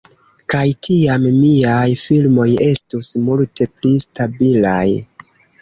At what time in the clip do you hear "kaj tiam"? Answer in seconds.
0.53-1.27